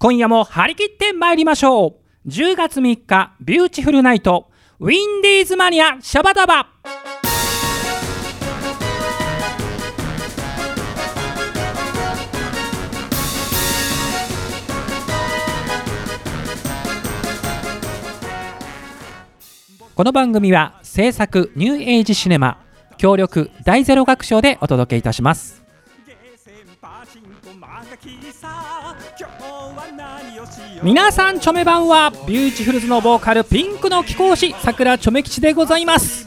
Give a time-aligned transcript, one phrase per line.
[0.00, 2.28] 今夜も張り切って参りましょう。
[2.28, 6.68] 10月3日ビューティフルナイトウィンディーズマニアシャバダバ。
[19.96, 22.62] この番組は制作ニューエイジシネマ
[22.98, 25.67] 協力大ゼロ学賞でお届けいたします。
[30.82, 36.26] 皆さんチョメ版はビューティフルズのボーカルピンクの貴公子桜チョメ吉でございます。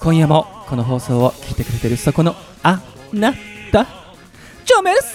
[0.00, 2.80] 今夜もこの放送を聞いてくれてるそこのあ
[3.12, 3.34] な
[3.72, 3.86] た。
[4.64, 5.06] チョメルシ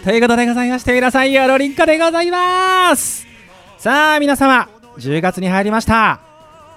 [0.00, 0.04] ー。
[0.04, 3.26] ということでございまして皆さんよろりんかでございます。
[3.78, 6.20] さあ皆様10月に入りました。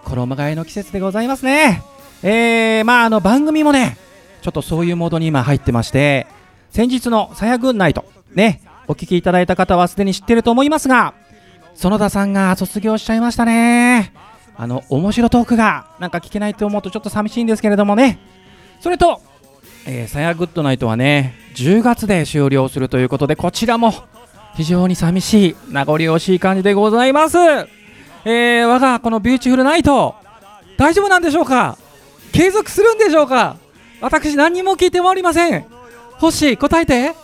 [0.03, 1.83] 衣替えの季節でございますね。
[2.21, 3.97] えー、まああの番組もね
[4.41, 6.27] ちょっとそういうモードに今入ってまして
[6.71, 11.13] 先日の「さやグッドナイト」ねお聞きいただいた方はすでに知ってると思いますが
[11.75, 14.13] 園田さんが卒業しちゃいましたね。
[14.55, 18.19] あの面白トークがなんか聞けないと思うとちょっと寂しいんですけれどもね。
[18.81, 19.21] それと
[19.87, 23.93] 「えー、さやグッドナイト」はね10月で終了するということでこちらも
[24.55, 27.37] 非常に寂しい名残惜しい感じでございます。
[28.25, 30.15] えー、我がこのビューティフルナイト
[30.77, 31.77] 大丈夫なんでしょうか？
[32.31, 33.57] 継続するんでしょうか？
[34.01, 35.65] 私何も聞いてもおりません。
[36.19, 37.22] 星答えて。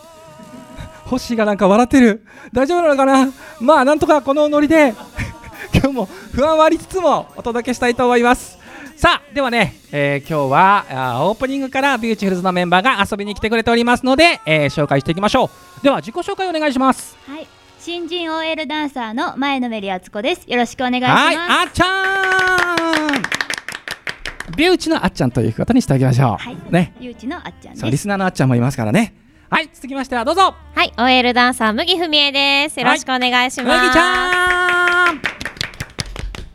[1.09, 2.23] 星がなんか笑ってる。
[2.53, 3.31] 大丈夫なのかな？
[3.59, 4.93] まあなんとかこのノリで。
[5.73, 8.57] 今日も不安はありつつもお届けしたいと思います。
[8.95, 15.83] さあではね、えー、今日はあオープニングからビューティフルズのメンバーが遊びに来てくれておりますので、えー、紹介していきましょう。
[15.83, 17.17] では自己紹介お願いします。
[17.27, 17.47] はい。
[17.79, 20.43] 新人 OL ダンサーの前野めりあつこです。
[20.47, 21.13] よろしくお願いします。
[21.13, 23.39] はいあっちゃん。
[24.57, 26.57] ビューチのあっちゃんということにしておきましょう、はい。
[26.69, 26.93] ね。
[26.99, 27.81] ビューチのあっちゃんです。
[27.81, 29.13] そうリスナーのあっちゃんもいますからね
[29.51, 32.79] はい続きましてはどうぞはい、OL ダンサー麦文江です。
[32.79, 33.81] よろしくお願いします。
[33.81, 35.21] 麦ちゃん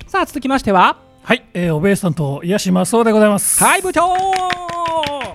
[0.06, 3.64] さあ続きましてははい、えー、おべえさんと癒しまそうでございます。
[3.64, 4.14] はい部長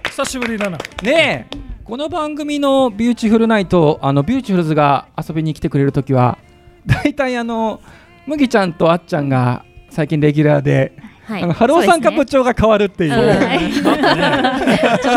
[0.05, 0.77] 久しぶりだな。
[1.03, 6.37] ねえこの番組のビューティフルナイトあのビューティフルズが遊びに来てくれるときは
[6.85, 7.81] 大体あの
[8.25, 10.93] 麦ちゃんとあっちゃんが最近レギュラーで、
[11.29, 11.43] はい。
[11.43, 13.99] あのハローさんか部長が変わるっていう、ね、 ちょっと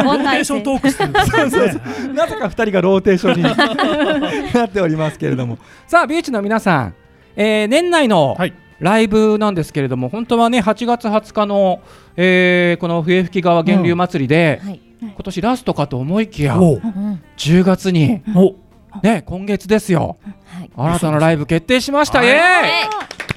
[0.03, 1.67] ローテーショントークするんですそうそう。
[1.67, 1.75] ね。
[2.13, 3.43] なぜか2人がローテーションに
[4.53, 5.57] なっておりますけれども。
[5.87, 6.95] さあビューチの皆さん、
[7.35, 11.81] えー年内のはい、ライブなんですけれども本当はね8月20日の、
[12.19, 14.81] えーこの笛吹川源流祭りで、はい。
[15.01, 16.83] 今年ラストかと思いきやおう。
[16.85, 18.55] うん10月に、お、
[19.03, 20.19] ね、今月ですよ。
[20.45, 20.71] はい。
[20.77, 22.29] 新たなライブ決定しました、はい。
[22.29, 23.32] イエー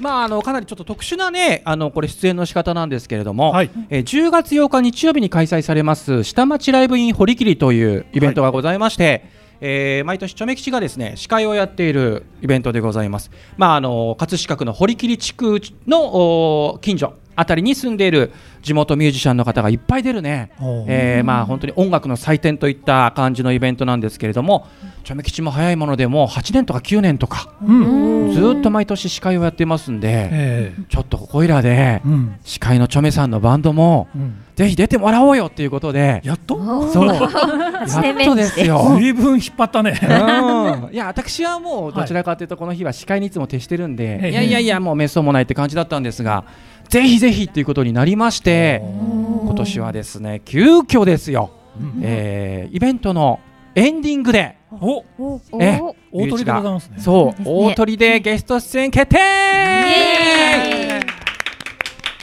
[0.00, 9.24] まああのかなりちょっと特殊なねあのこれ出演の仕方なんですけれども、はい、えー10月8日日曜日に開催されます下町ライブイン堀切というイベントがございまして、
[9.60, 13.30] えー毎年チョメ吉がですね司会をやっているイベントでございます。
[13.56, 18.32] まああの葛飾区の堀切地区のお近所あたりに住んでいる
[18.62, 20.50] 地元ミュージシャンの方がいっぱい出るね、
[20.88, 24.66] えーまあ本当に音楽の祭典といった感じのイベントなんですけれども、
[25.04, 36.58] チョメ吉も早いものでもう8年とか9年とかうん、ずーっと毎年司会をやってますんで、えちょっとここいらでー、うん、司会のチョメさんのバンドもうん、ぜひ出てもらおうよっていうことで、やっと？
[36.90, 38.96] そう、 やっとですよ。
[38.98, 39.98] ずいぶん引っ張ったね。
[40.02, 40.94] うん。
[40.94, 44.30] いや私はもうどちらかというとこの日は司会にいつも徹してるんで、ええ。
[44.30, 46.44] い、やいやいやもうめっそうもないって感じだったんですが
[46.88, 52.00] ぜひぜひっていうことになりまして今年はですね急遽ですよ、うん。
[52.02, 53.40] えーイベントの
[53.74, 56.96] エンディングでお、おえお大鳥でございますね。
[56.98, 59.18] そう、大鳥でゲスト出演決定！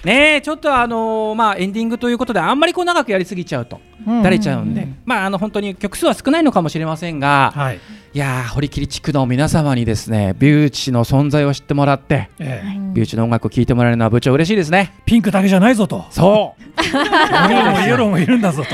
[0.04, 4.22] ねえちょっとあのーまあエンディングということであんまりこう長くやりすぎちゃうとうん。
[4.22, 7.80] だれちゃうんで、まああの本当に曲数は少ないのかもしれませんが、はい、
[8.16, 14.94] いやー堀切地区の皆様にですねビューチの存在を知ってもらってえー、ビューチの音楽を聴いてもらえるのは部長嬉しいですね。
[15.06, 16.06] ピンクだけじゃないぞと。
[16.12, 16.64] そう。
[16.82, 18.70] イエローもいるんだぞと。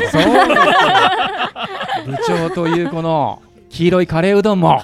[2.06, 4.80] 部長というこの黄色いカレーうどんも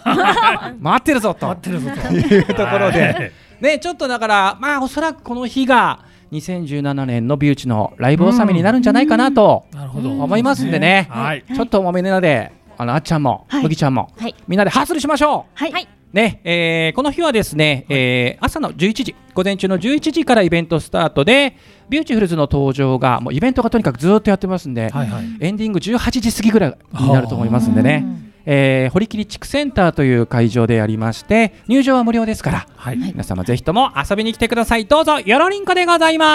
[0.80, 1.50] 待ってるぞと。
[1.50, 2.14] 待ってるぞと。
[2.16, 3.32] いうところはで
[3.62, 3.64] い。
[3.64, 6.00] ねちょっとだからまあおそらくこの日が
[6.32, 10.10] 2017年のビューチのライブ納めになるんじゃないかなとなるほど。
[10.10, 11.44] 思いますんでね、はい。
[11.56, 13.64] ちょっとおめでなであのあっちゃんも、はい。
[13.64, 14.36] 麦ちゃんも、はい。
[14.48, 15.58] みんなでハッスルしましょう。
[15.58, 15.88] はい、はい。
[16.14, 21.56] ねえーこの日はですね、えー朝の11時午前中の11時からイベントスタートで
[21.90, 25.26] ビューティフルズの登場がもうイベントがとにかくずーっとやってますんで、はいはい。
[25.42, 28.06] エンディング18時過ぎぐらいになると思いますんでね、
[28.46, 32.68] えー堀切地区センターという会場でやりまして入場は無料ですから。
[32.76, 32.98] はい。
[32.98, 34.86] 皆様ぜひとも遊びに来てください。
[34.86, 36.28] どうぞよろりんこでございお願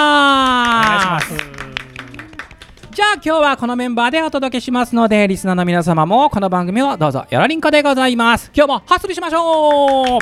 [0.98, 1.81] いしまますす。
[2.94, 8.50] じゃあ今日はこのメンバーでお届けしますのでリスナーの皆様もこの番組をどうぞよろりんこでございます。
[8.54, 10.20] 今日もハッスルしましょう。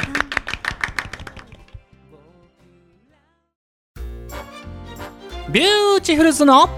[5.51, 6.69] ビューチフルズの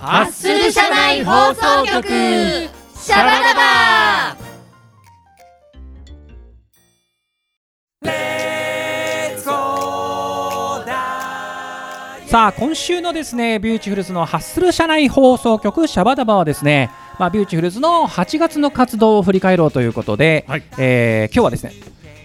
[0.00, 4.43] ハッスル社内放送局シャバダバ。
[12.34, 20.64] さあ今週のですねビューティフルズのハッスル社内放送局シャバダバはですねまあビューティフルズの8月の活動を振り返ろうということで、はい。
[20.76, 21.72] えー今日はですね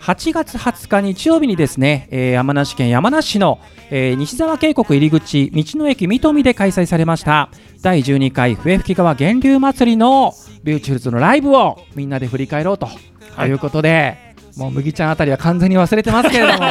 [0.01, 3.59] 8月20日日曜日にですね、えー山梨県山梨市の、
[3.91, 7.51] えー西沢渓谷入り口道の駅三富で開催されました
[7.83, 10.33] 第12回笛吹川源流祭りの
[10.63, 12.87] ビューティフルズのライブをみんなで振り返ろうと
[13.45, 16.59] いうことで、もう麦ちゃんあたりは完全に忘れてますけれども。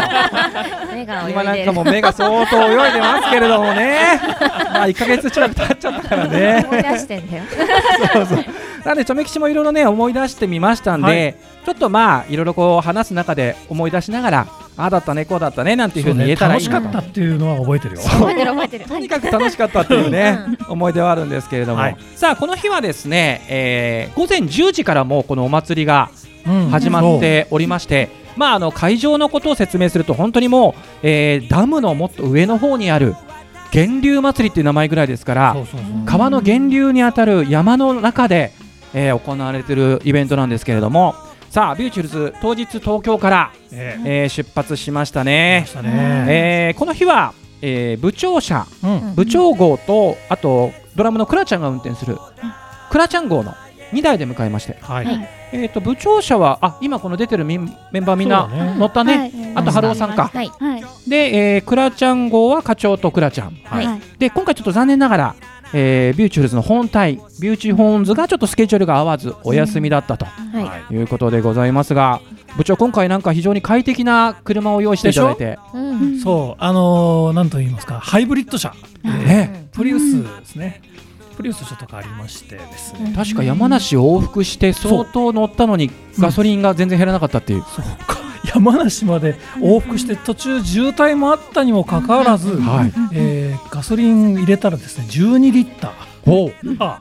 [1.28, 4.20] 今なんかもう目が相当泳いでますけれどもね。
[4.72, 6.64] まあ1ヶ月近く経っちゃったからね。
[6.68, 7.42] 思い出してんだよ。
[8.12, 8.44] そうそう。
[8.84, 11.34] なのでちょめきちもいろいろね思い出してみましたんで、はい。
[11.64, 14.46] ちょっとまあいろいろこう話す中で思い出しながら
[14.76, 18.00] ああだったねこうだったねなんていうふうに言えたらいいなと楽しかったっていうのは覚えてるよ。
[18.02, 18.84] 覚えてる覚えてる。
[18.86, 20.38] とにかく楽しかったっていうね、
[20.68, 21.96] 思い出はあるんですけれども、はい。
[22.16, 26.27] さあこの日はですね、えー午前10時からもうこのお祭りがうん
[26.70, 33.14] 始まっておりまして、まあ、あの会場のことを説明すると本当にもう、えーダムのもっと上の方にある
[33.72, 35.56] 源流祭りっていう名前ぐらいですから
[36.06, 38.52] 川の源流にあたる山の中で、
[38.94, 41.14] えー行われているイベントなんですけれども
[41.50, 44.22] さあビューティフルズ当日東京から、ええ。
[44.22, 46.26] えー出発しましたまねし、たね。
[46.28, 49.14] えーこの日は、えー部長車うん。
[49.14, 52.18] 部長号とあとドラムのクラちゃんが運転する
[52.90, 53.54] クラちゃん号の
[53.92, 55.04] 2台で向かいまして、はい。
[55.04, 55.28] はい。
[55.52, 59.32] えー、と部長車はあ今この出てるメンバーみんな乗ったね、はい。
[59.56, 60.48] あと春尾さんか、はい。
[60.48, 60.84] はい。
[61.08, 63.54] で、えー、クラちゃん号は課長とクラちゃん。
[63.64, 63.86] はい。
[63.86, 64.00] はい。
[64.18, 65.34] で今回ちょっと残念ながら、
[65.72, 70.26] えービューティフルズの本体ビューティホーンズがちょっとスケジュールが合わずお休みだったと。
[70.26, 70.64] はい。
[70.64, 70.94] はい。
[70.94, 72.20] いうことでございますが
[72.56, 75.58] 部長今回なんか非常に快適な車を用意していただいて。
[75.74, 76.20] うん。
[76.20, 78.72] そう、あのー、なんと言いますか、ハイブリッド車。
[79.04, 80.80] えーねプリウスですね。
[81.38, 83.12] プリウスちょっとかありましてですね。
[83.14, 85.88] 確か山梨を往復して相当乗ったのに
[86.18, 88.18] ガソリンが全然減らなかったっていう、そうか。
[88.52, 92.92] 山梨まで往復して途中渋滞もあったにもかかわらず、はい。
[93.12, 96.76] えーガソリン入れたらですね12リッター。
[96.80, 97.00] あ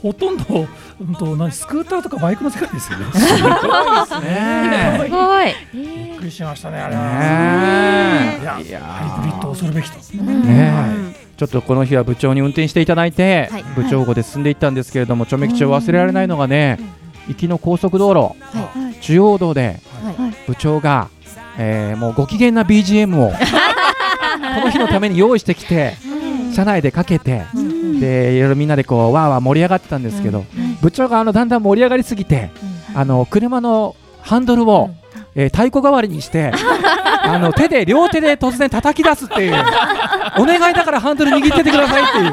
[0.00, 0.68] ほとんど、
[1.00, 3.06] うん、と何スクーターとかバイクの世界ですよね。
[3.06, 5.00] ね。
[5.02, 5.54] すごい。
[5.72, 8.58] びっくりしましたねあれえは。
[8.58, 8.68] ねえ。
[8.68, 9.98] いやハイブリッド恐るべきと。
[10.18, 10.42] うん。
[10.42, 13.64] ねちょっとこの日は部長に運転していただいて、はい。
[13.76, 16.78] 部長号で進んでいったんですけれども、ちょめきちを忘れられないのがね、
[17.28, 19.00] 行きの高速道路、はい。
[19.00, 19.80] 中央道で
[20.18, 20.34] はい。
[20.46, 21.08] 部長が、
[21.58, 23.30] えーもうご機嫌な BGM を
[24.54, 25.94] この日のために用意してきて、
[26.54, 28.00] 車内でかけて、うん。
[28.00, 30.44] でいろいろみんなでこうわーわー盛り上がってたんですけど、
[30.82, 32.50] 部長があのだんだん盛り上がりすぎて、
[32.94, 34.90] あの車のハンドルを、
[35.34, 36.52] えー太鼓代わりにして
[37.24, 39.54] あの手で両手で突然叩き出すっていう。
[40.38, 42.32] お願いだからハンドル握っててくださいっていう。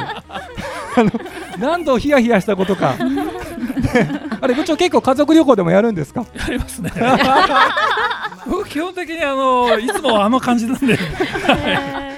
[0.94, 1.12] あの
[1.60, 2.96] 何度ヒヤヒヤしたことか。
[4.42, 6.26] あれ部長結構家族旅行でもやるんですか？
[6.36, 6.92] やりますね。
[8.48, 10.98] 僕基本的にあのいつもあの感じなんで。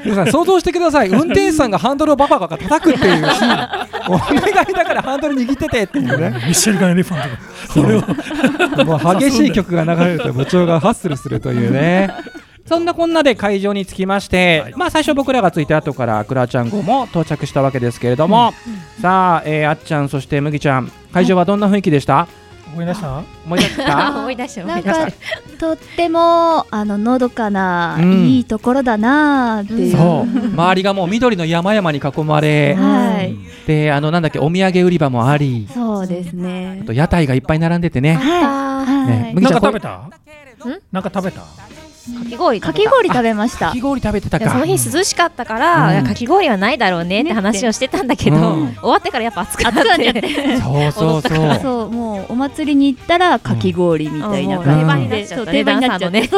[0.04, 1.10] 皆さん想像してください。
[1.10, 4.14] 運転手さんがハンドルをバカバカ叩くっていうシーン。
[4.14, 6.30] お願いだからハンドル握っててっていうね。
[6.30, 7.38] ミッシェルガンエレファントが。
[7.68, 12.10] それをもう激しい曲が流れると部長がハッスルするというね。
[12.66, 18.54] そんなこんなで会場に着きまして、はいまあ最初僕らが着いて後からクラちゃん号も到着したわけですけれども、
[19.02, 22.28] さあ、えーあっちゃんそして麦ちゃん会場はどんな雰囲気でした、
[22.74, 23.22] 思い出した？
[23.46, 25.18] 思い出しあた思い出した思ないんか出し
[25.52, 29.92] たとってもあののどかな、うんいいところだなーっていう。
[29.98, 33.36] そう周りがもう緑の山々に囲まれ、はい
[33.68, 36.86] であのなんだっけお土産売り場もありそうですねあ。
[36.86, 38.44] と屋台がいっぱい並んでてねはい。
[38.44, 38.86] はい。
[38.86, 40.02] なんね麦ちゃんか食べた？
[40.92, 41.42] なんか食べた？
[42.04, 43.68] かき氷かき氷食べました。
[43.68, 43.82] かき。
[43.82, 44.46] 氷食べてたか。
[44.46, 46.06] でその日涼しかったから、うん。
[46.06, 48.74] かき氷はないだろうねって話をしてたんだけど、うん。
[48.76, 50.58] 終わってからやっぱ暑くなっちゃてって。
[50.60, 51.60] そうそうそう。
[51.62, 54.64] そうもうお祭りに行ったらかき氷みたいなうん。
[54.66, 54.80] 感
[55.10, 56.30] じ定番になっちゃったね。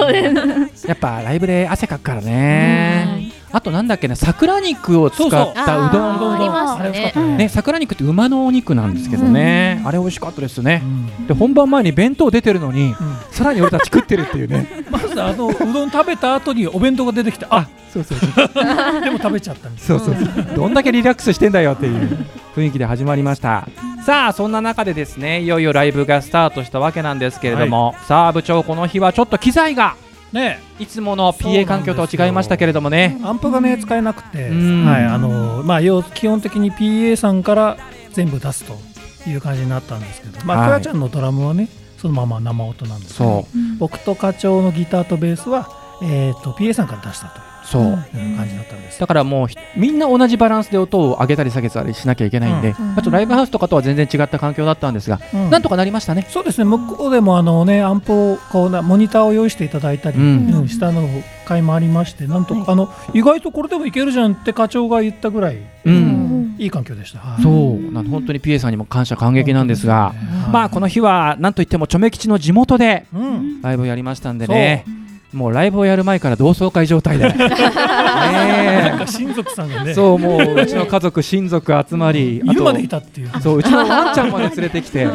[0.88, 7.20] やっぱライブで汗かくからね、あとなんだっけな桜肉を使ったうどんあーありましたあれ美味しかねった。
[7.22, 7.38] ね。
[7.38, 10.82] ね、桜肉って馬のお肉なんですけどね、あれ美味しかったですね。
[10.84, 11.22] う。
[11.24, 11.28] ん。
[11.28, 12.96] で本番前に弁当出てるのに、うん。
[13.32, 14.68] さらに俺たち食ってるっていうね。
[14.92, 18.50] まずあのうどん食べた後にお弁当が出てきて、あ、そうそうそう。
[19.02, 20.54] でも食べちゃったみたいそうそうそう。
[20.54, 23.70] どんだけリラックスしてんだよっていう雰囲気で始まりました。
[24.06, 29.96] さあそんな中でですね、いよいよライブがスタートしたわけなんですけれども、さあ部長この日はちょっと機材が
[30.32, 30.60] ね。
[30.80, 33.20] いつもの PA 環境とは違いましたけれどもね。
[33.24, 34.86] アンプがね使えなくて、うん。
[34.86, 37.78] はいあのまあ要基本的に PA さんから
[38.12, 38.78] 全部出すと
[39.30, 40.68] いう感じになったんですけど、まあはい。
[40.68, 43.48] クラちゃんのドラムはねそのまま生音なんですけどそ
[43.80, 45.70] 僕と課長のギターとベースは、
[46.04, 47.84] えー、と PA さんから出したとうそう。
[47.84, 48.38] いう。
[48.38, 49.00] 感じだったんです。
[49.00, 52.94] だからもうひみんな同じバランスで音を上げたり下げたりしなきゃいけないんで、うん。
[52.98, 55.50] あとライブハウスとかとは全然違った環境だったんですが、うん。
[55.50, 56.26] なんとかなりましたね。
[56.30, 56.66] そうですね。
[56.66, 60.54] 向こうでもあの、ね、アンプをこうなモニターを用意していただいたり、うん。
[60.54, 61.08] うんしたの
[61.46, 62.70] 回もありましてなんとか、はい。
[62.72, 67.20] あの意外とこれでもいけるじゃんって課長が言ったぐらいうん、いい環境でした。
[67.20, 67.44] はい。
[67.44, 67.92] そう。
[67.92, 70.14] なん本当に PA さんにも感謝感激なんですが、は
[70.50, 73.62] いまあこの日はなんといってもチョメ吉の地元でうん。
[73.62, 74.86] ライブをやりましたんでね
[75.36, 79.94] もうライブをやる前から同窓会状態で ねなんか親族さんがね。
[79.94, 83.32] そうもううちの家族親族集まりあ家までいとたっていう。
[83.42, 85.08] そううちのワンちゃんまで連れてきて。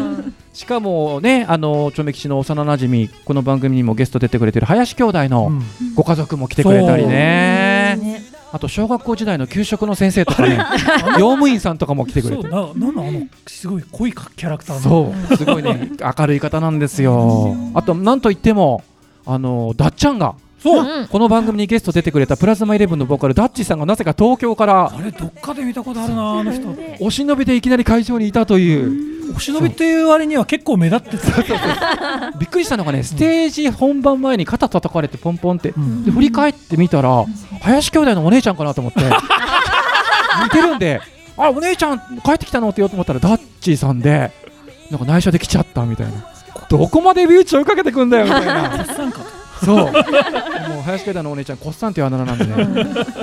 [0.53, 5.95] しかもねあのチョメ吉の幼なじみこの番組にもゲスト出てくれてる林兄弟のうん。
[5.95, 7.97] ご家族も来てくれたりね。
[7.97, 8.23] ね
[8.53, 10.59] あと小学校時代の給食の先生とかね
[11.19, 12.43] 用務員さんとかも来てくれて。
[12.43, 14.83] そうななんだあのすごい濃いキャラクターの。
[14.83, 17.57] そうすごいね明るい方なんですよ。
[17.75, 18.83] あとなんといっても
[19.33, 20.85] あのダッちゃんがそう。
[20.85, 21.09] うん。
[21.09, 26.69] この番組にゲスト出てくれたプラズマイレブンのボーカルダッチさんがなぜか東京からあれどっかで見たことあるなあの人。
[27.01, 29.35] お忍びでいきなり会場にいたという。
[29.35, 32.33] お忍びっていう割には結構目立ってた。
[32.39, 35.71] びっくりしたのがねステージ本番前に肩叩かれてポンポンって。
[35.71, 36.05] うん。
[36.05, 37.25] で振り返ってみたら
[37.63, 39.01] 林兄弟のお姉ちゃんかなと思って。
[40.45, 41.01] 似てるんで
[41.37, 44.31] あお姉ちゃん帰ってきたのって言おうと思ったらダッチーさんで
[44.91, 46.30] なんか内緒で来ちゃったみたいな
[46.71, 48.85] どこまでビューチ追いかけてくんだよみたいな。
[49.63, 49.77] そう。
[49.77, 49.93] もう
[50.85, 52.65] 林兄弟のお姉ちゃんこっさんっていうあだ名なんでね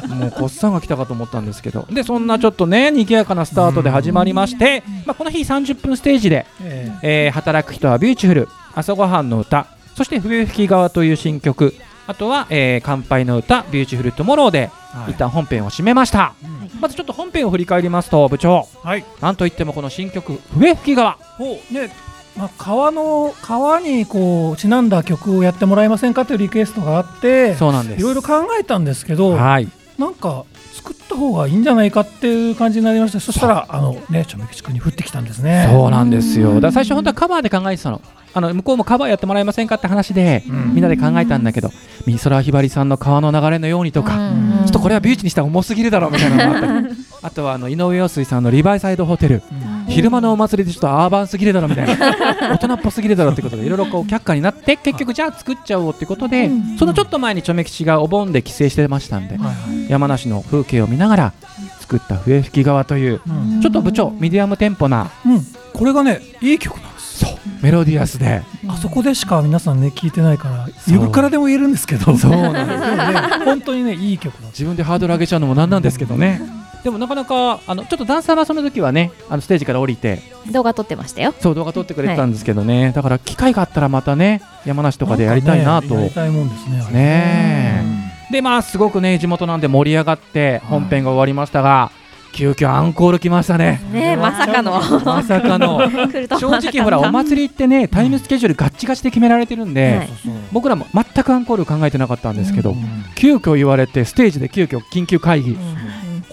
[0.10, 1.88] もうこっさんが来たかと思ったんですけど。
[1.90, 7.28] でそんなちょっとね賑やかなスタートで始まりまして、まあ、この日30分ステージでええ。
[7.30, 11.74] ー働く人はビューティフル朝ごはんの歌そして笛吹川という新曲
[12.06, 15.12] あとは、えー乾杯の歌ビューティフルトゥモローでえはい。
[15.12, 16.34] 一旦本編を締めました、
[16.80, 18.68] まずちょっと本編を振り返りますと部長。
[18.84, 19.04] はい。
[19.22, 21.18] なんといってもこの新曲笛吹川。
[21.38, 21.90] ほうね
[22.38, 28.00] まあ、川の川にこうちなんだ曲をやってもらえませんかというリクエストがあってそうなんです。
[28.00, 29.68] いろいろ考えたんですけどはい。
[29.98, 35.68] なんか作った方がいいんじゃないかっていう感じになりましてそしたらあのねちょめきちくんに降ってきたんですね。
[35.72, 36.62] そうなんですよ。
[36.62, 38.02] だ最初本当はカバーで考えてたの
[38.34, 40.76] あの向こうもカバーやってもらえませんかって話で、うん。
[40.76, 41.72] みんなで考えたんだけど
[42.06, 44.64] 美空ひばりさんの川の流れのようにとか、うん。
[44.66, 46.96] ちょっとこれはビューチにしたら重すぎるだろうみたいなのがあったり。
[47.24, 49.42] あとはあの井上陽水さんのリバイサイドホテル。
[49.52, 49.86] うん。
[49.88, 51.96] 昼間のお祭りでちょっとアーバンすぎるだろみたいな。
[52.54, 59.40] 大人っぽすぎるだろってことでいろいろこう却下になって結局じゃあ作っちゃおうってことでそのちょっと前にチョメ吉がお盆で帰省してましたんで
[59.88, 61.34] 山梨の風景を見ながら
[61.80, 63.62] 作った笛吹き側といううん。
[63.62, 65.46] ちょっと部長ミディアムテンポなうん。
[65.74, 68.44] これがねいい曲なんですそうメロディアスで。
[68.68, 70.94] あそこでしか皆さんね聞いてないからそう。
[70.94, 72.16] 横からでも言えるんですけど。
[72.16, 76.42] そうなんですでもね本当にねいい曲自分でハードル上げちゃうのもなんなんですけどね。
[76.84, 80.22] でもなかなかあのちょっとダンサーはその時はねあのステージから降りて。
[80.52, 81.34] 動画撮ってましたよ。
[81.40, 85.96] そう動画撮ってくれてたんですけどね、だから機会があったらまたね山梨とかでやりたいなと。
[85.96, 88.14] ねやりたいもんですねね。
[88.32, 91.92] でまあすごくね地元なんで盛り上がって本編が終わりましたが、
[92.38, 93.82] 急遽アンコール来ましたね。
[93.92, 94.74] ねまさかの。
[95.04, 95.82] まさかの。
[96.40, 100.10] 正直ほら お祭りってねタイムスケジュールガッチガチで決められてるんで、はい。
[100.52, 103.06] 僕らも全くアンコール考えてなかったんですけど、うん。
[103.16, 105.58] 急遽言われてステージで急遽緊急会議、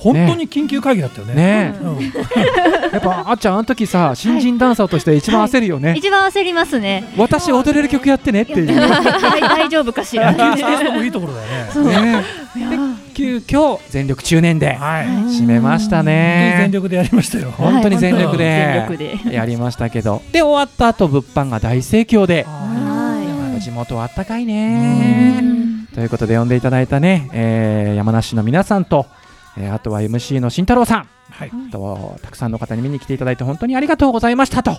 [0.05, 1.35] 本当に緊急会議だったよね。
[1.35, 1.79] ね。
[1.83, 2.05] うん。
[2.93, 7.13] やっぱあっちゃんあの時さ新人ダンサーとして一番焦るよね、一番焦りますね。
[7.17, 8.67] 私踊れる曲やってねっていう。
[8.67, 10.35] ね 大大丈夫かしら。
[10.35, 11.41] 緊急させてもいいところだ
[11.91, 12.23] よね。
[12.23, 15.07] で急遽全力中年ではい。
[15.07, 16.57] 締めましたね。
[16.59, 17.53] 全力でやりましたよ。
[17.57, 19.35] 本当に全力でで。
[19.35, 20.23] やりましたけど。
[20.33, 22.45] で終わった後物販が大盛況で。
[22.47, 22.75] は
[23.65, 25.43] 地元はあったかいね。
[25.95, 29.07] ということで呼んでいただいたね、えー山梨の皆さんと、
[29.57, 31.09] えーあとは MC の慎太郎さん。
[31.31, 31.51] はい。
[31.71, 34.77] とたくさんの方に見に来ていただいて本当にありがとうございましたと。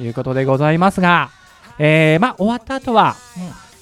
[0.00, 1.30] いうことでございますが、
[1.78, 3.16] えーまあ、終わった後は、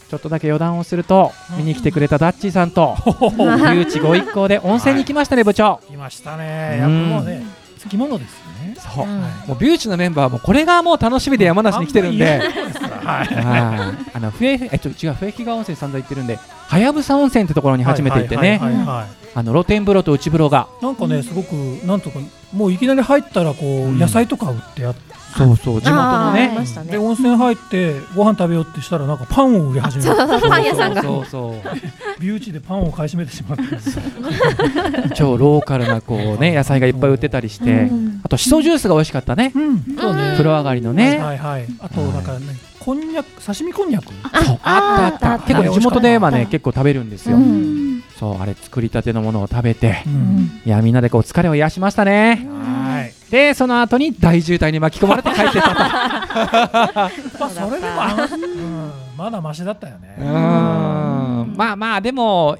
[0.08, 2.96] ちょっとだけ余談をすると、見に来てくれたダッチーさんと、
[3.36, 5.80] 誘致ご一行で温泉に行きましたね、部長。
[5.88, 6.78] 来ましたね。
[6.78, 7.44] やっぱもうね
[7.86, 8.76] つきものですよね。
[8.76, 9.20] そう、うん。
[9.20, 12.42] もうビューチのメンバーもこれがもう楽しみで山梨に来てるんで、
[13.04, 13.24] あ
[14.14, 16.38] の笛えっと違う笛吹川温泉散々行ってるんで、
[16.68, 21.52] はやぶさ温泉ってところに初めて行ってね、あの露天風呂と内風呂が、なんかねすごく
[21.86, 22.18] なんとか
[22.52, 23.98] もういきなり入ったらこううん。
[23.98, 25.05] 野菜とか売ってあって
[25.36, 25.82] そうそう。
[25.82, 26.48] 地元のね。
[26.48, 26.64] ね。
[26.90, 31.02] で温泉入ってご飯食べようってしたらなんかパンを売り始めたパン屋さんが。
[31.02, 31.74] そうそうそう。
[32.20, 33.64] ビューチでパンを買い占めてしまって。
[35.14, 37.90] 超ローカルなこうね野菜がいっぱい売ってたりして、
[38.22, 39.84] あとしそジュースが美味しかったね、うん。
[39.98, 40.32] そうね。
[40.32, 41.66] 風呂上がりのはいね、はいはい。
[41.80, 42.40] あとなんかね
[42.80, 44.06] こんにゃく刺身こんにゃく。
[44.06, 45.44] そうあったあった。
[45.46, 48.02] 結構ね地元ではね結構食べるんですよ、うん。
[48.18, 50.02] そうあれ作りたてのものを食べて。
[50.06, 50.60] うん。
[50.64, 52.48] いやみんなでこう疲れを癒しましたね。
[52.48, 52.75] はい
[53.30, 55.74] でその後に大渋滞に巻き込まれて 帰ってたと。
[55.74, 60.14] まあそれでもあうんまだマシだったよね。
[60.18, 61.54] うーん。
[61.56, 62.56] まあまあでも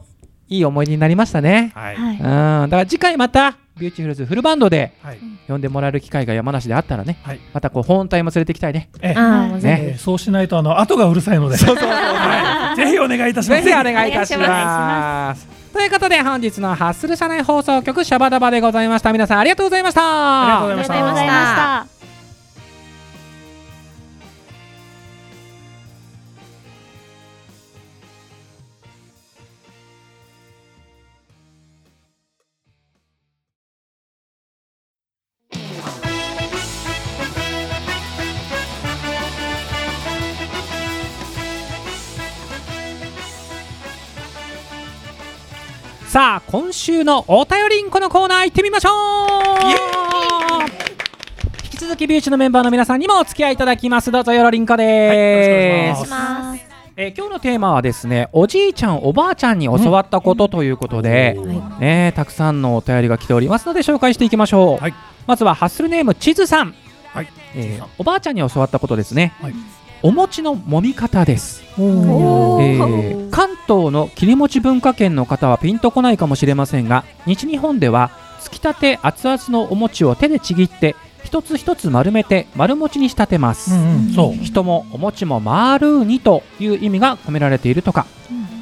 [0.49, 1.73] いい思い出になりましたね。
[1.75, 1.97] はい。
[1.97, 2.15] はい。
[2.15, 2.21] うん。
[2.21, 5.19] だから次回またビューティフルズフルバンドではい。
[5.47, 7.39] 呼んでもらえる機会が山梨であったらねはい。
[7.53, 8.89] またこう本体も連れてきたいね。
[9.03, 9.21] ええ。
[9.63, 11.57] ねえーそうしないとあの後がうるさいので。
[11.57, 11.89] そうそう。
[11.89, 12.77] はい。
[12.77, 13.63] ぜひお願いいたします。
[13.63, 19.13] ぜひお願いいたしますということで本日のハッスル社内放送局シャバダバでございました。
[19.13, 20.01] 皆さんありがとうございました。
[20.03, 20.95] ありがとうございました。
[20.95, 21.96] ありがとうございました
[46.17, 50.63] さあ今週のお便りんこのコーナー行ってみましょう。
[51.63, 54.11] 引き続きビューチのメンバーの皆さんにもお付き合いいただきます。
[54.11, 56.65] どうぞよろりんこです、はいよろしくお願いします。
[56.97, 64.95] えー今日のテーマはですねおじいちゃんおばあちゃんに教わったことということで、はね、たくさんのお便りが来ておりますので紹介していきましょう、はい。
[65.27, 66.75] まずはハッスルネーム地図さん、
[67.13, 67.29] はい。
[67.55, 69.55] えーおばあちゃんに教わったことですね、はい
[70.03, 71.63] お餅の揉み方です。
[71.79, 78.11] えー関東の切り餅文化圏の方はピンとこないかもしれませんが西日本では
[78.41, 84.45] つきたて熱々のお餅を手でちぎって一つ一つ丸めて丸餅に仕立てます、うんうんそう。
[84.45, 88.07] 人もお餅も丸にという意味が込められているとか、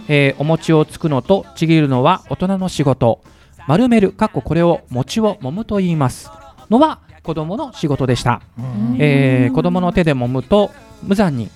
[0.09, 3.21] えーお餅をつくのとちぎるのは大人の仕事。
[3.69, 6.31] 丸めるかっここれを餅を揉むと言います。
[6.71, 8.97] のは子供の仕事でした、うん。
[8.99, 10.71] えー子供の手で揉むと
[11.07, 11.51] 無残に、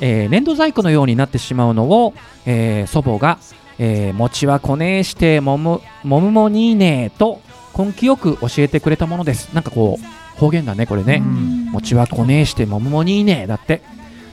[0.00, 3.38] えー粘土細工のようになってしまうのを、えー祖母が、
[3.78, 7.40] えー餅はこねえして揉む揉むもにいねーと
[7.76, 9.52] 根気よく教えてくれたものです。
[9.54, 11.66] なんかこう方言だねこれね、うん。
[11.72, 13.82] 餅はこねえしてもむもにいいねだって。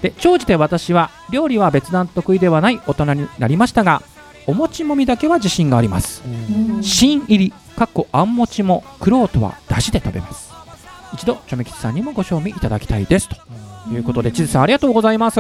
[0.02, 4.02] で長じて私は料理は別段得意ではない大人になりましたが
[4.48, 6.24] お餅もみだけは自信があります。
[6.82, 10.53] 新入りかっこあん餅もクロートはだしで食べます
[11.14, 13.30] 一度チョメ吉さんにもご賞味いただきたいです。
[13.30, 13.36] と。
[13.92, 15.40] いうことで地図さんありがとうございます。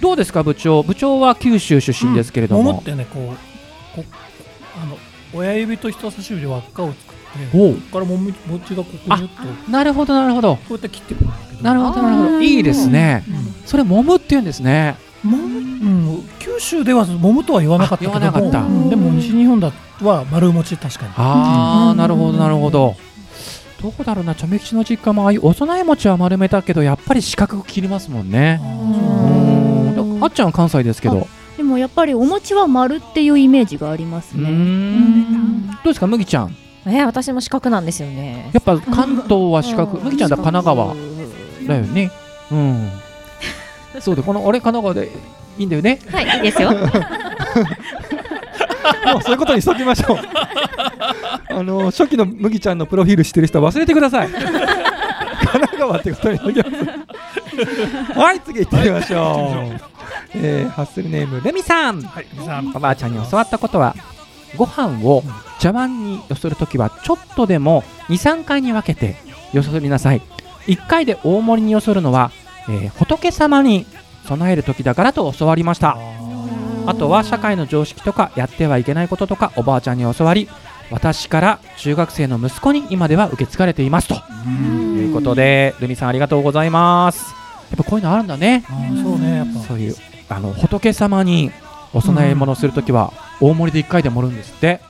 [0.00, 0.82] どうですか部長。
[0.82, 2.62] 部長は九州出身ですけれども。
[2.62, 4.04] 桃っ、てねこうこ
[4.82, 4.98] あの
[5.32, 9.42] 親指と人差し指で輪っかを作ってここからもみ餅がここにと。
[9.42, 10.58] こなるほどなるほど。
[10.68, 11.62] うやって切ってくるんだけど。
[11.62, 12.40] なるほどなるほど。
[12.40, 13.24] いいですね。
[13.66, 14.96] それ揉むって言うんですね。
[15.22, 21.12] もむうん、九州では揉むとは言わなかったけどもでも西日本だは丸餅確かに。
[21.16, 22.96] ああ、うんなるほどなるほど
[23.84, 28.58] どこだろうなチョメ吉の実家もああいうお供え餅は丸めたけどやっぱり四角く切りますもんね。
[30.22, 31.26] あっちゃんは関西ですけど。
[31.58, 34.48] でもやっぱりお餅は丸っていうイメージがありますね。
[34.50, 35.66] ん。
[35.66, 36.56] どうですか麦ちゃん？
[36.86, 38.48] えー私も四角なんですよね。
[38.54, 39.98] やっぱ関東は四角。
[40.02, 40.94] 麦ちゃんだ神奈川。
[41.68, 42.10] だよね。
[42.50, 42.90] うん。
[44.00, 45.12] そうでこの俺神奈川で
[45.58, 45.98] いいんだよね。
[46.10, 46.70] はいいいですよ
[49.12, 50.18] もうそういうことにしときましょう。
[51.50, 54.28] あの初期の麦ちゃんのプロフィールしてる人は忘れてください。
[54.28, 56.64] 神奈川ってことにしときま
[58.14, 58.18] す。
[58.18, 59.80] はい次行ってみましょう。
[60.36, 62.02] えー、ハッスルネームレミさん。
[62.02, 62.26] はい。
[62.32, 63.94] 皆さんおばあちゃんに教わったことは
[64.56, 65.22] ご飯を
[65.58, 69.16] 茶碗によそるときはちょっとでも23回に分けて
[69.52, 70.22] よそりなさい。
[70.66, 72.30] 1回で大盛りによそるのは、
[72.68, 73.86] えー仏様に
[74.26, 75.98] 備える時だからと教わりました
[76.86, 80.48] あとは社会の常識とかやってはいけないこととかおばあちゃんに教わり
[80.90, 84.16] 私から中学生の息子に今では受け継がれていますと。
[84.46, 84.98] うん。
[84.98, 87.34] いうことでルミさんありがとうございます。
[87.70, 88.64] やっぱこういうのあるんだね。
[89.02, 89.60] そうねやっぱ。
[89.60, 89.94] そういう
[90.28, 91.50] あの仏様に
[91.92, 94.80] お供え物をするときは大盛りで1回で盛るんですって。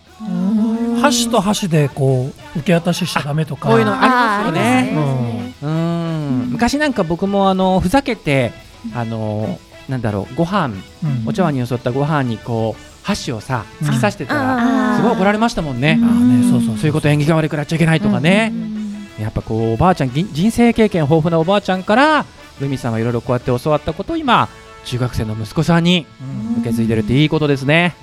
[1.00, 3.68] 箸と箸でこう受け渡ししちゃダメとか。
[3.68, 5.54] こういうのありますよね。
[5.62, 6.50] うーん。
[6.50, 8.52] 昔なんか僕もあのふざけて
[8.94, 11.28] あのなんだろうご飯うん。
[11.28, 15.96] お茶碗によそったご飯にこう箸をさ突き刺してたらすごい怒られましたもんね。
[15.96, 18.52] ねそうそうそういうこと縁起が悪くなっちゃいけないとかね。
[19.20, 22.24] やっぱこうおばあちゃんぎ人生経験豊富なおばあちゃんから
[22.60, 24.48] ルミさんはいろいろこうやって教わったことを今
[24.84, 26.60] 中学生の息子さんにうん。
[26.60, 27.94] 受け継いでるっていいことですね。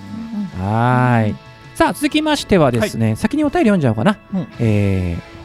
[0.60, 1.36] はーい。
[1.76, 4.48] さあ続きましてはですね、先にお便り読んじゃおうかな、うん。
[4.60, 5.42] えー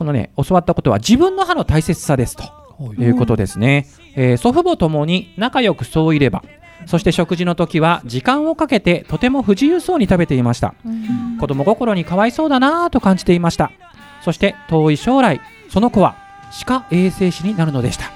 [0.00, 2.42] このね教わったことは自分の歯の大切さですと
[2.98, 6.42] いうことですね、えー祖父母ともに仲良くそういれば
[6.86, 10.74] そして食事の時は時間をかけてとても不自由そうに食べていました。
[11.38, 13.70] 子供心にかわいそうだなぁと感じていました。
[14.22, 16.16] そして遠い将来その子は
[16.50, 18.10] 歯科衛生士になるのでした。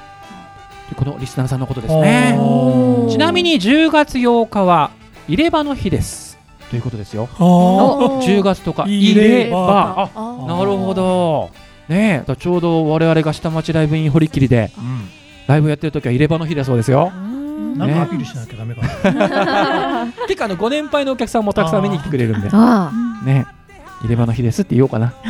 [0.96, 2.38] このリスナーさんのことですね。
[3.10, 4.90] ちなみに10月8日は
[5.28, 6.38] 入れ歯の日です。
[6.70, 7.28] ということですよ。
[7.32, 8.20] あー。
[8.22, 10.10] 10月とか入れ歯。
[10.14, 10.46] 歯。
[10.46, 11.50] なるほど
[11.88, 15.08] ねえちょうど我々が下町ライブイン堀切でうん。
[15.46, 17.10] ライブやってる時は入れ歯の日だそうですよ。
[17.10, 20.06] なんかアピールしなきゃダメかな。
[20.26, 22.48] 結構あのご年配のお客さんもたくさん見に来てくれるんで。
[22.52, 22.90] あ
[23.24, 23.46] ね。
[24.02, 25.12] 入れ歯の日ですって言おうかな。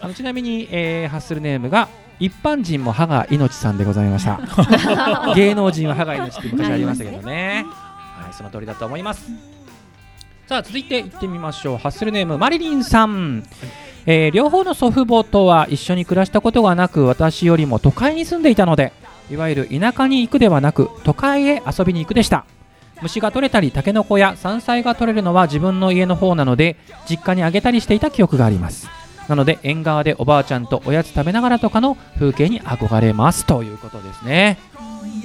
[0.00, 1.88] あのちなみに、えーハッスルネームが
[2.20, 4.40] 一般人も歯が命さんでございました。
[5.34, 7.66] 芸能人は歯が命って昔ありましたけどね。
[8.20, 9.30] はいその通りだと思います。
[10.46, 11.78] さあ続いていってみましょう。
[11.78, 13.44] ハッスルネームマリリンさん、
[14.10, 18.94] えー両方の祖父母とは一緒に暮らしたことがなく私よりも都会に住んでいたので
[19.30, 22.46] いわゆる田舎に行くではなく都会へ遊びに行くでした。
[23.02, 26.76] 虫が取れたりタケノコや山菜が取れるのは自分の家の方なので
[27.08, 28.88] 実家にあげたりしていた記憶があります。
[29.28, 34.56] なので縁側でおばあちゃんとおやつ食べながらとかの風景に憧れますということですね。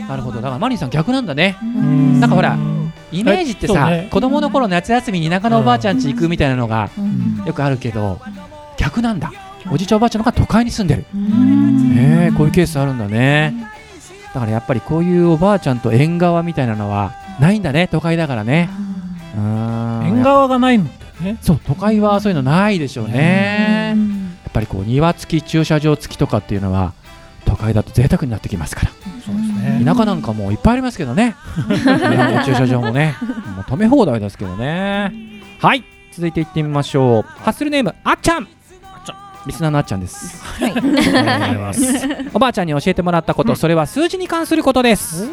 [0.09, 0.41] なるほど。
[0.41, 1.57] だからマリーさん逆なんだね。
[2.19, 2.57] なんかほら
[3.13, 4.09] イメージってさ、ね。
[4.11, 7.45] 子供の頃夏休みに田舎のおばあちゃん家行くみたいなのがうん。
[7.45, 8.19] よくあるけど
[8.83, 9.31] 逆なんだ。
[9.71, 11.05] おじいちゃんおばあちゃんの方が都会に住んでる。
[11.95, 13.53] へえこういうケースあるんだね。
[14.33, 17.87] だからやっぱりこういうおばあちゃんと縁側みたいなのはないんだね。
[17.87, 18.69] 都会だからね。
[19.35, 20.07] うーん。
[20.07, 21.37] 縁側がないんだよね。
[21.41, 23.95] そう都会はそういうのないでしょうね。
[24.43, 26.93] やっぱりこう庭付き駐車場付きとかっていうのは
[27.45, 28.91] 都会だと贅沢になってきますから。
[29.25, 29.81] そうですね。
[29.85, 31.35] 田舎なんかもういっぱいありますけどね。
[31.85, 33.15] 庭の駐車場もね。
[33.55, 35.13] もう止め放題ですけどね。
[35.59, 35.85] はい。
[36.11, 37.25] 続いていってみましょう。
[37.41, 38.47] ハッスルネームあっちゃん
[39.45, 40.73] リスナーのあっちゃんです、はい。
[42.33, 45.27] おばあちゃんに教えてもらったこと、それは数字に関することです、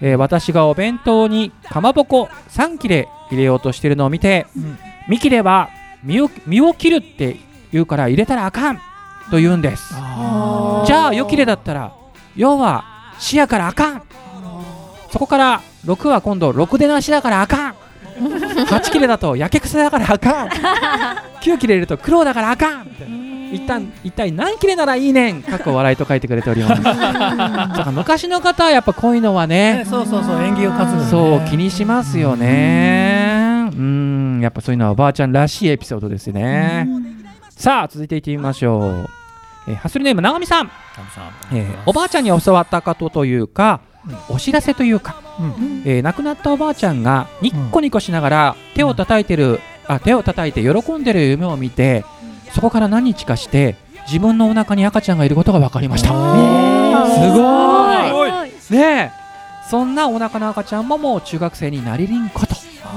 [0.00, 4.78] えー私がお弁当にかまぼこ3切れ入れようとしているのを見て、うん。
[5.08, 5.70] 見切れば
[6.02, 7.36] 身を身を切るって
[7.72, 8.76] 言うから入れたらあかん
[9.30, 9.94] と言うんです。
[9.96, 11.92] あじゃあよ切れだったら
[12.36, 12.84] 要は
[13.18, 14.02] 死やからあかん。
[15.10, 17.74] そこから6は今度6でなしだからあかん。
[18.16, 20.48] 8切れだとやけくそだからあかん。
[21.42, 26.82] 9切れ入れると苦労だからあかん一旦一体何切れならいいねんかっこ笑いと書いてくれております。
[26.82, 31.04] だから昔の方はやっぱこういうのはーねねそうそうそう縁起を担ぐね。
[31.10, 33.70] そう気にしますよね。
[33.72, 34.40] うん。
[34.42, 36.88] やっぱそういうのはおばあちゃんらしいエピソードですね。
[37.50, 39.08] さあ続いていってみましょう、
[39.68, 40.70] えーハッスルネームなごみさん。
[41.52, 43.80] えーおばあちゃんに教わったことというか、
[44.28, 45.82] お知らせというか、うん。
[45.84, 52.04] えー亡くなったおばあちゃんがニッコニコしながら手を叩いてる、あ手を叩いて喜んでる夢を見て
[52.54, 56.08] そこから何日かして自分のお腹に赤ちゃんがいることが分かりました。
[56.08, 56.20] すご
[58.26, 58.30] い。
[58.70, 59.12] ねえ。
[59.68, 62.46] そんなお腹の赤ちゃんももう中学生になりりんこと。
[62.46, 62.90] というこ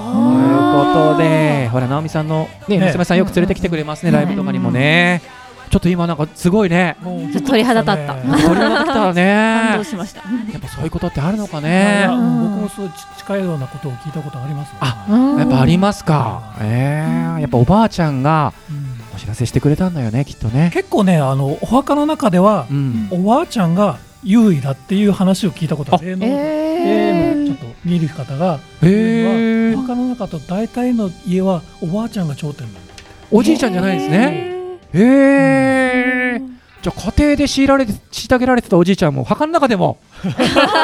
[1.14, 2.86] とでほら直美さんの、ね、ね。
[2.86, 5.24] 娘さんよく連れてきてくれますね、ライブとかにもね、
[5.72, 6.98] ちょっと今なんかすごいね。
[7.02, 8.14] ちょっと鳥肌立った。
[8.14, 8.22] ね。
[8.44, 10.20] 鳥が来たら感ね動しました。
[10.20, 10.26] や
[10.60, 12.06] っぱそういうことってあるのかね。
[12.10, 14.76] 僕もそうち近いようなことを聞いたことありますよ。
[14.82, 15.06] あ
[15.40, 16.54] やっぱありますか。
[16.62, 17.06] え
[17.40, 20.70] えやっぱおばあちゃんがうんお知らせしてくれたんだよね、きっとね。
[20.74, 23.08] 結構ねあのお墓の中ではうん。
[23.12, 26.10] おばあちゃんが優位だっていう話を聞いたことある。
[26.10, 29.80] 霊能え霊のちょっと見る方がへえお。
[29.82, 32.94] 墓の中と大体の家はおばあちゃんが頂点なんだ。
[33.32, 34.78] おじいちゃんじゃないんですね。
[34.94, 36.42] へえ。
[36.84, 40.28] じゃあ家庭で強いられて虐げられてたおじいちゃんも墓の中でも お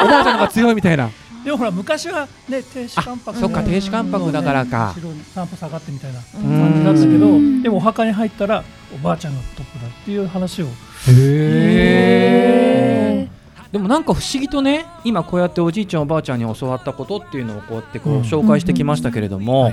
[0.08, 1.10] ばあちゃんの方が強いみたいな。
[1.44, 4.94] でもほら昔はね停止関白あそっか停止関白だからか。
[4.96, 10.66] 後ろに散歩下がってみたいなうん感じだったけどでもお墓に入ったらおばあちゃんがトップだっていう話を。
[10.66, 10.68] へ
[13.20, 13.28] え。
[13.72, 18.22] でもなんか不思議とね今こうやっておじいちゃんおばあちゃんに教わったことっていうのをこうやってこううん。
[18.22, 19.72] 紹介してきましたけれども、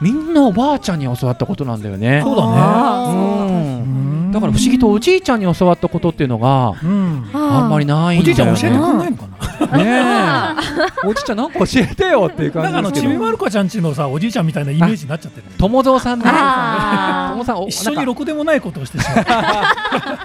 [0.00, 2.22] みんなおばあちゃんに教わったことなんだよね。
[2.24, 4.16] そうだうん。
[4.18, 8.76] ねだから不思議とおじいちゃんに教わったことっていうのがうんあんまりないおじいちゃんんだよね。
[8.76, 9.32] 教えてくんないのかな？
[9.78, 10.56] ね
[11.04, 13.14] えおじいちゃんなんか教えてよっていうなんかあのち感じですけど。
[13.14, 16.24] びまる子ちゃんちのさおじいちゃんみたいなイメージになっちゃってるね友蔵さんね。
[16.24, 19.24] 友さんお一緒にろくでもないことをしてしまう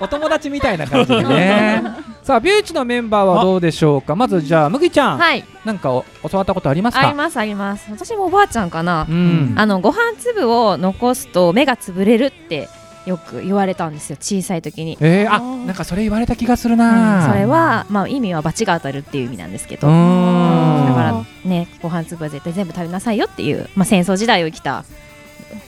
[0.06, 1.84] お友達みたいな感じでね。
[2.24, 4.16] さあビューチのメンバーはどうでしょうか？
[4.16, 7.08] まずじゃあ麦ちゃん、はい、なんかお教わったことありますか？
[7.08, 7.90] ありますあります。
[7.90, 9.08] 私もおばあちゃんかな。
[9.10, 9.54] うん。
[9.56, 12.68] あのご飯粒を残すと目が潰れるって
[13.08, 14.18] よく言われたんですよ。
[14.20, 14.98] 小さい時に。
[15.00, 17.26] えー、あなんかそれ言われた気がするな。
[17.28, 19.88] それはまあ意味は罰が当たるっていう意味なんですけうど。
[19.88, 19.96] だか
[21.02, 24.84] らねご飯粒は絶対全部食べなさいよっていうまあ戦争時代を生きた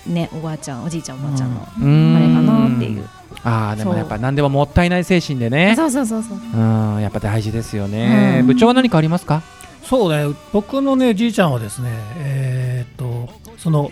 [0.05, 3.07] ねおばあちゃんおじいちゃんおばあちゃんのあれかなっていう。
[3.43, 6.37] ああでもやっぱ何でももったいない精神でねそうそうそうそう。
[6.37, 9.41] うんやっぱ大事ですよね、うん部長は何かありますか？
[9.83, 13.91] そうね僕のねじいちゃんはですねえーっとその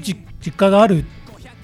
[0.00, 1.04] じ実家がある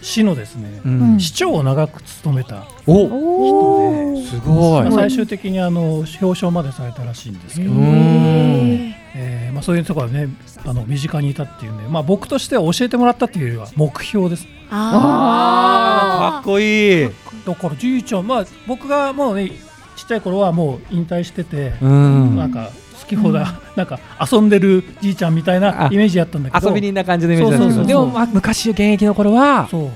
[0.01, 1.21] 市のですね、うん。
[1.21, 4.15] 市長を長く務めたお。
[4.15, 4.83] 人で、すごい。
[4.85, 8.95] まあ最終的にあの表彰までされたらしいんですけど、うん。
[9.15, 10.29] えーまあ、そういうところはね
[10.65, 14.47] あの身近にいたっていうんで、まあ、僕としては教えてもらったっていうよりは目標です。
[14.71, 16.35] あー。
[16.35, 17.11] かっこいい。
[17.47, 19.51] だからじいちゃん、まあ、僕がもうね
[19.97, 22.37] ちっちゃい頃はもう引退してて、うん。
[22.37, 23.99] なんか好き放題、 なんか
[24.31, 26.69] 遊んでるじいちゃんみたいなあイメージやったんだけど。
[26.69, 27.87] 遊び人な感じのイメージなんですそうそうそう。
[27.87, 29.91] けどでも、まあ、昔現役の頃はそう。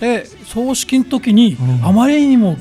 [0.00, 1.86] で葬式の時に、うん。
[1.86, 2.56] あまりにも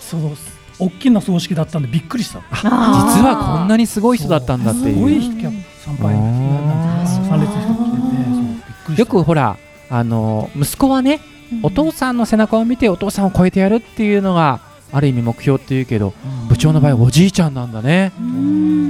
[0.00, 0.32] その
[0.78, 2.40] 大きな葬式だったんでびっくりした。
[2.52, 9.00] 実はこんなにすごい人だったんだってすごいうい人参拝あーなんていうの参列の人来ててそうびっくりした。
[9.00, 9.56] よくほら
[9.90, 11.20] あの息子はね
[11.62, 14.60] お父さんの背中を見てお父さんを超えてやるっていうのが
[14.92, 16.12] ある意味目標っていうけど
[16.48, 18.12] 部長の場合おじいちゃんなんだね。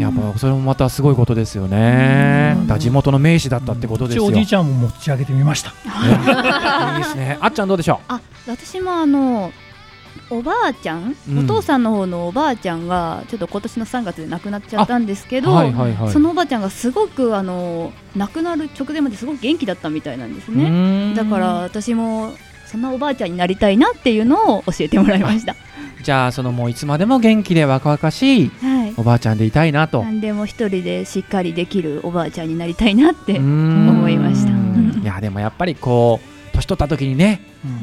[0.00, 2.56] やっぱそれもまたすごいことですよね。
[2.66, 4.26] だ地元の名士だったってことですよ。
[4.26, 5.70] おじいちゃんも持ち上げてみました。
[6.98, 7.38] いいですね。
[7.40, 9.52] あっちゃんどうでしょあ私もあの
[10.28, 11.38] おばあちゃん、うん。
[11.40, 16.10] お父さんの方のおばあちゃんがちょっと今年の3月で亡くなっちゃったんですけうど、はいはいはい。
[16.10, 20.68] そのおばあちゃんがすごくあの亡くなる直前まですごく元気だったみたいなんですね。
[20.68, 22.32] ねだから私も
[22.72, 25.54] そんなおばあちゃんになりたいなっていうのを教えてもらいました
[26.02, 28.94] じゃあそのもういつまでも元気で若々しいはい。
[28.96, 30.02] おばあちゃんでいたいなと。
[30.02, 34.50] 何でも一人でしっかりできるおばあちゃんになりたいなって思思いました。
[35.00, 37.40] いやでもやっぱりこう年取った時にね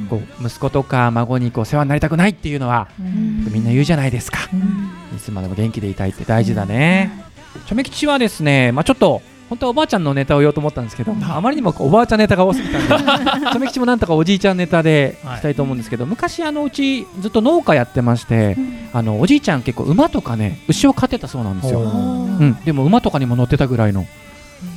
[0.09, 4.39] こう息子とか孫にこう世話になりたくないっていうのはみんな言うじゃないですか。
[5.15, 7.25] いつまでも元気でいたいって大事だね。
[7.65, 15.39] チョメ吉はですねまあちょっと本当はおばあちゃんのネタを言おうと思ったんですけどあまりにもおばあちゃんネタが多すぎたんでチョメ吉もなんとかおじいちゃんネタでい。
[15.39, 18.55] きたいと思うんですけど、昔あのうちずっと農家やってまして、
[18.93, 21.83] あのおじいちゃん結構馬とかね牛を飼ってたそうなんですよ、う
[22.43, 24.05] ん、でも馬とかにも乗ってたぐらいの。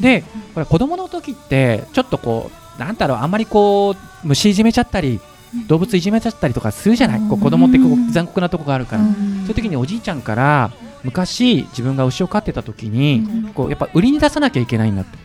[0.00, 5.20] でこれ子供の時ってちょっとこうなんだろうあんまりこう虫いじめちゃったり
[5.66, 10.72] 動物いじめちゃったりとかするじゃない、こう子供ってこう残酷なとこがあるから、そういう時におじいちゃんから
[11.04, 15.18] 昔自分が牛を飼ってた時に、こうやっぱ売りに出さなきゃいけないんだって、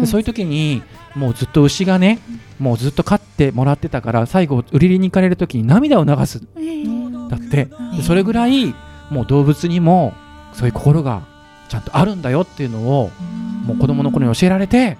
[0.00, 0.82] でそういう時に
[1.14, 2.18] もうずっと牛がね
[2.58, 6.40] もうずっと飼ってもらってたから最後売りに行かれる時に涙を流す。
[7.28, 7.68] だって。
[7.96, 8.74] でそれぐらい
[9.10, 10.14] もう動物にも
[10.52, 11.26] そういう心が
[11.68, 13.10] ちゃんとあるんだよっていうのを
[13.64, 14.96] もう子供の頃に教えられて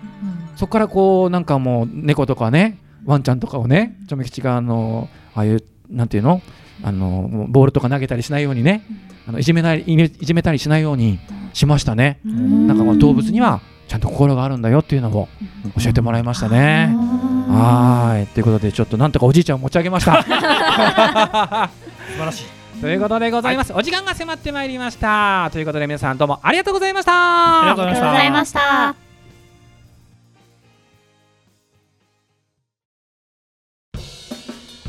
[0.57, 6.43] そこからこうなんかもう猫とかねワンちゃんとかをねチョメ吉があのああいうなんていうの？
[6.83, 8.83] あのボールとか投げたりしないようにね。
[9.29, 11.19] あのいじめないいじめたりしないように
[11.53, 12.21] しましたね。
[12.25, 15.29] なんか動物にはちゃんと心があるんだよっていうのを
[15.81, 16.95] 教えてもらいましたね。
[17.49, 18.25] はー。
[18.25, 18.27] い。
[18.27, 20.23] ということでちょっとなんとかおじいちゃんを持ち上げました。
[20.23, 21.71] 素晴
[22.25, 22.81] らしい。
[22.81, 25.49] ということでございます、お時間が迫ってまいりました。
[25.53, 27.61] ということで皆さんどうもありがとうございました。
[27.63, 28.95] ありがとうございました。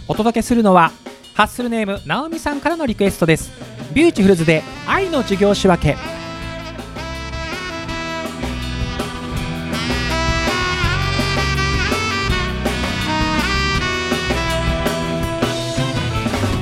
[0.10, 0.92] お届けするのは
[1.38, 3.52] ハッスルネームなおみさんからのリクエストです。
[3.94, 5.96] ビューティフルズで愛の授業仕分け。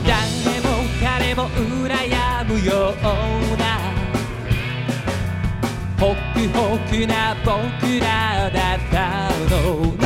[0.06, 0.68] 誰も
[1.02, 3.80] 彼も羨むような
[5.98, 10.05] ホクホクな僕らだったの。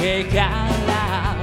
[0.00, 0.36] てか
[0.86, 1.36] ら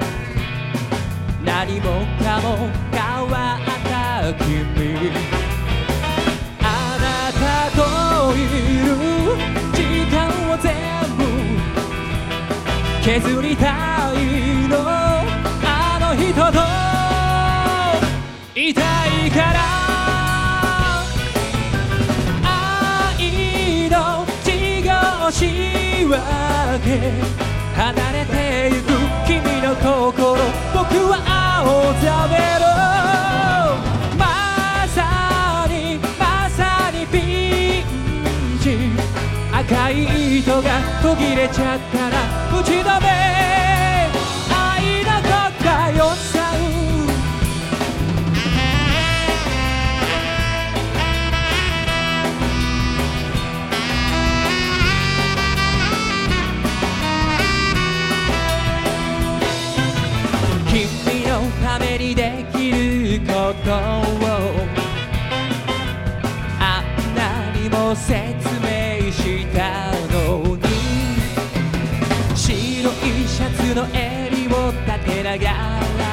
[1.43, 5.11] 何もかも変わった君
[6.61, 6.63] あ
[7.01, 7.43] なた
[7.75, 7.81] と
[8.35, 8.37] い
[8.79, 8.87] る
[9.73, 9.77] 時
[10.09, 10.15] 間
[10.51, 10.65] を全
[11.17, 11.21] 部
[13.03, 14.17] 削りたい
[14.67, 14.73] の。
[15.65, 16.59] あの人と
[18.59, 19.59] いたいから
[22.43, 24.91] 愛の授業
[25.31, 26.17] し分
[26.83, 28.87] け離れてゆく
[29.25, 30.37] 君の心
[30.73, 31.17] 僕は
[31.59, 32.63] 青ざめろ
[34.17, 34.21] ま
[34.87, 38.63] さにまさにピンチ。
[39.51, 40.69] 赤い糸が
[41.01, 42.22] 途切れちゃったら
[63.63, 63.75] ことを
[66.59, 68.13] あんなにも説
[68.59, 70.61] 明したのに
[72.35, 75.45] 白いシャツの襟を立てなが
[75.97, 76.03] ら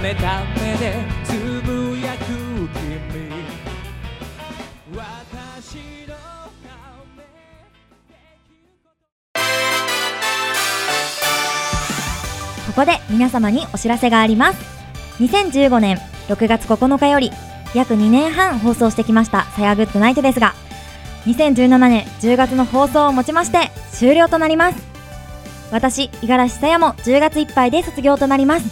[0.00, 1.32] 冷めた目でつ
[1.66, 2.24] ぶやく
[2.78, 3.30] 君
[4.96, 4.96] 私
[6.08, 6.14] の
[12.66, 14.73] ここで皆様にお知らせがあります。
[15.20, 15.98] 2015年
[16.28, 17.30] 6月9日より
[17.74, 20.54] 約2年半放送してきました「さやグッドナイト」ですが
[21.26, 24.94] 2017年10月の放送をもちまして終了となります。
[25.70, 28.66] 私五十嵐さやも10月いっぱいで卒業となります。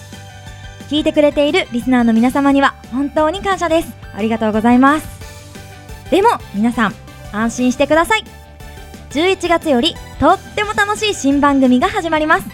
[0.88, 3.88] 聞いてくれているリスナーの皆様には本当に感謝です。
[4.14, 5.08] ありがとうございます。
[6.10, 6.94] でも皆さん
[7.32, 8.24] 安心してください。
[9.10, 12.44] 11月よりとっても楽しい新番組が始まります。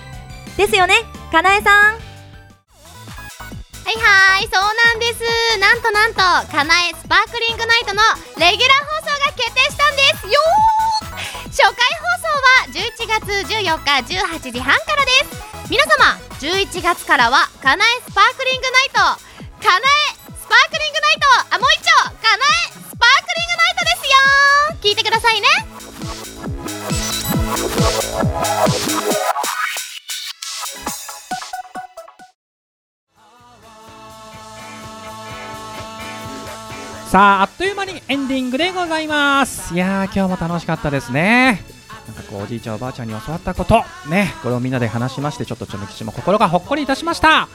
[0.57, 0.95] ですよね
[1.33, 2.08] かなえさん。
[3.89, 5.25] はいはいそうなんです。
[5.57, 6.21] なんとなんと
[6.53, 8.05] かなえスパークリングナイトの
[8.37, 10.29] レギュラー放送が決定したんです。
[10.29, 11.49] よー。
[11.49, 19.01] 初回放送は11月14日18時半からです皆様11月からはかなえスパークリングナイト
[19.65, 21.89] かなえスパークリングナイトあもう一丁
[22.21, 24.21] かなえスパークリングナイトですよ
[24.83, 25.49] 聞いてくださいね。
[37.09, 39.73] さああっという間にエンディングでございます。
[39.73, 41.63] いやー今日も楽しかったですね。
[42.07, 43.83] なんかこうおじいちゃんおばあちゃんに教わったこと。
[44.11, 47.49] ねこれをみんなで話しましてちょっとちょめきちも心がほっこりいたしました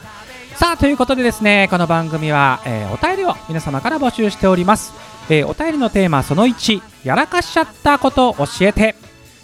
[0.56, 4.92] さあということでですねこの番組は、えーお便りを皆様から募集しております、
[5.28, 8.96] えーお便りのテーマその1やらかしちゃったことを教えて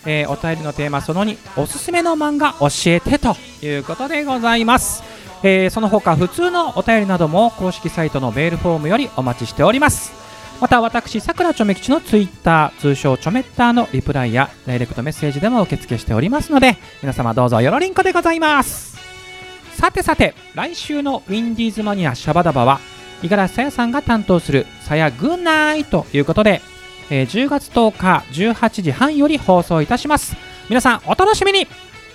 [0.07, 5.03] えーお便りのテーマその2おすすめの漫画教えてということでございます、
[5.43, 10.13] えーその他普通のお便りなども公式サイトのメールフォームよりお待ちしております。
[10.61, 18.99] また私さくらちょめ吉のツイッター通称ちょめッターのリプライやダイレクトメッセージでも受付しておりますので皆様どうぞよろりんこでございます。
[19.73, 22.81] さてさて来週のウィンディーズマニアシャバダバは
[23.23, 26.61] 五十嵐さやさんが担当するさやグッナイということで
[27.09, 30.37] えー10月10日18時半より放送いたします。
[30.69, 31.67] 皆さんお楽しみに。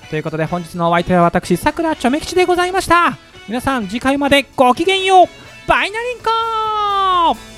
[0.10, 3.18] ということで本日のお相手は私さくらちょめ吉でございました。
[3.48, 5.28] 皆さん次回までごきげんよう。
[5.68, 7.55] バイナリンコ